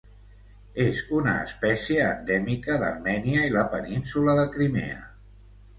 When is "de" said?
4.43-4.51